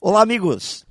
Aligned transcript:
Olá, 0.00 0.22
amigos! 0.22 0.86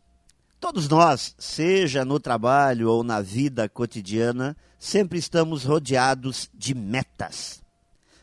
Todos 0.59 0.89
nós, 0.89 1.33
seja 1.39 2.03
no 2.03 2.19
trabalho 2.19 2.89
ou 2.89 3.05
na 3.05 3.21
vida 3.21 3.69
cotidiana, 3.69 4.53
sempre 4.77 5.17
estamos 5.17 5.63
rodeados 5.63 6.49
de 6.53 6.75
metas. 6.75 7.63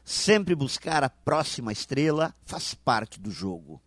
Sempre 0.05 0.55
buscar 0.55 1.03
a 1.03 1.09
próxima 1.09 1.73
estrela 1.73 2.35
faz 2.45 2.75
parte 2.75 3.19
do 3.19 3.31
jogo. 3.31 3.81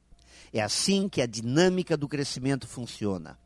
É 0.51 0.59
assim 0.59 1.07
que 1.07 1.21
a 1.21 1.27
dinâmica 1.27 1.95
do 1.95 2.07
crescimento 2.07 2.67
funciona. 2.67 3.37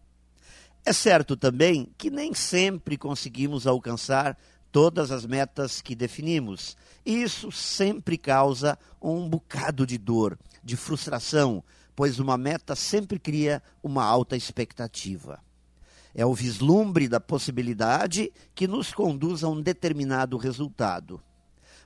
É 0.86 0.94
certo 0.94 1.36
também 1.36 1.94
que 1.98 2.10
nem 2.10 2.34
sempre 2.34 2.98
conseguimos 2.98 3.68
alcançar 3.68 4.38
todas 4.72 5.12
as 5.12 5.26
metas 5.26 5.82
que 5.82 5.94
definimos. 5.94 6.78
E 7.06 7.22
isso 7.22 7.52
sempre 7.52 8.18
causa 8.18 8.80
um 9.02 9.28
bocado 9.28 9.86
de 9.86 9.98
dor, 9.98 10.40
de 10.64 10.78
frustração, 10.78 11.62
pois 11.96 12.20
uma 12.20 12.38
meta 12.38 12.76
sempre 12.76 13.20
cria 13.20 13.62
uma 13.84 14.04
alta 14.04 14.36
expectativa. 14.36 15.40
É 16.14 16.26
o 16.26 16.34
vislumbre 16.34 17.08
da 17.08 17.20
possibilidade 17.20 18.32
que 18.54 18.68
nos 18.68 18.94
conduz 18.94 19.44
a 19.44 19.50
um 19.50 19.62
determinado 19.62 20.38
resultado. 20.38 21.22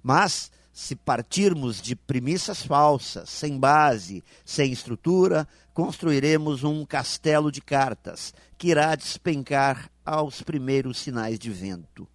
Mas, 0.02 0.52
se 0.73 0.95
partirmos 0.95 1.81
de 1.81 1.95
premissas 1.95 2.63
falsas, 2.63 3.30
sem 3.30 3.59
base, 3.59 4.23
sem 4.44 4.71
estrutura, 4.71 5.47
construiremos 5.73 6.63
um 6.63 6.85
castelo 6.85 7.52
de 7.52 7.61
cartas 7.61 8.33
que 8.58 8.69
irá 8.69 8.95
despencar 8.95 9.89
aos 10.05 10.41
primeiros 10.41 10.99
sinais 10.99 11.38
de 11.38 11.52
vento. 11.52 12.08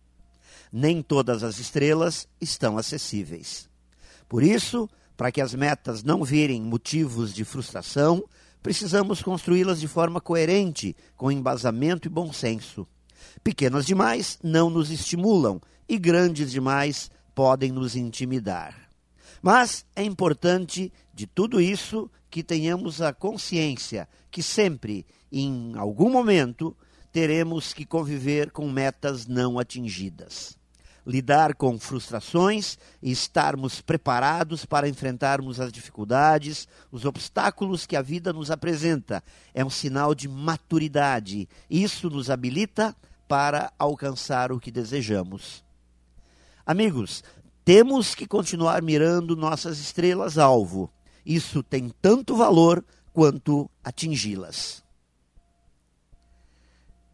Nem 0.73 1.03
todas 1.03 1.43
as 1.43 1.59
estrelas 1.59 2.29
estão 2.41 2.79
acessíveis. 2.79 3.69
Por 4.29 4.43
isso, 4.43 4.89
para 5.21 5.31
que 5.31 5.43
as 5.43 5.55
metas 5.55 6.03
não 6.03 6.25
virem 6.25 6.63
motivos 6.63 7.35
de 7.35 7.45
frustração, 7.45 8.25
precisamos 8.63 9.21
construí-las 9.21 9.79
de 9.79 9.87
forma 9.87 10.19
coerente, 10.19 10.97
com 11.15 11.31
embasamento 11.31 12.09
e 12.09 12.11
bom 12.11 12.33
senso. 12.33 12.89
Pequenas 13.45 13.85
demais 13.85 14.39
não 14.43 14.71
nos 14.71 14.91
estimulam 14.91 15.61
e 15.87 15.99
grandes 15.99 16.51
demais 16.51 17.11
podem 17.35 17.71
nos 17.71 17.97
intimidar. 17.97 18.89
Mas 19.43 19.85
é 19.95 20.03
importante 20.03 20.91
de 21.13 21.27
tudo 21.27 21.61
isso 21.61 22.11
que 22.31 22.43
tenhamos 22.43 23.03
a 23.03 23.13
consciência 23.13 24.09
que 24.31 24.43
sempre, 24.43 25.05
em 25.31 25.75
algum 25.77 26.09
momento, 26.09 26.75
teremos 27.13 27.75
que 27.75 27.85
conviver 27.85 28.51
com 28.51 28.71
metas 28.71 29.27
não 29.27 29.59
atingidas 29.59 30.59
lidar 31.11 31.55
com 31.57 31.77
frustrações 31.79 32.79
e 33.03 33.11
estarmos 33.11 33.81
preparados 33.81 34.65
para 34.65 34.89
enfrentarmos 34.89 35.61
as 35.61 35.73
dificuldades, 35.73 36.69
os 36.93 37.05
obstáculos 37.05 37.85
que 37.85 37.97
a 37.97 38.03
vida 38.03 38.33
nos 38.33 38.51
apresenta. 38.51 39.23
É 39.53 39.65
um 39.65 39.71
sinal 39.71 40.15
de 40.15 40.29
maturidade. 40.29 41.49
Isso 41.69 42.09
nos 42.09 42.31
habilita 42.31 42.97
para 43.27 43.73
alcançar 43.77 44.53
o 44.53 44.61
que 44.61 44.71
desejamos. 44.71 45.65
Amigos, 46.65 47.25
temos 47.65 48.15
que 48.15 48.27
continuar 48.27 48.81
mirando 48.81 49.35
nossas 49.35 49.81
estrelas-alvo. 49.81 50.89
Isso 51.27 51.63
tem 51.63 51.91
tanto 52.01 52.37
valor 52.37 52.85
quanto 53.13 53.69
atingi-las. 53.83 54.85